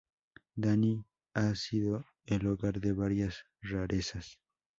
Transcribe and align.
Danny 0.55 1.05
ha 1.35 1.53
sido 1.53 2.07
el 2.25 2.47
hogar 2.47 2.79
de 2.79 2.91
varias 2.91 3.43
rarezas. 3.61 4.39